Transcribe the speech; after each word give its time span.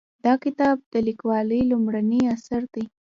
دا 0.25 0.33
کتاب 0.43 0.77
د 0.93 0.95
لیکوالې 1.07 1.61
لومړنی 1.71 2.21
اثر 2.35 2.61
دی 2.73 2.83